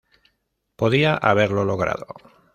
[0.77, 2.07] Podía haberlo logrado.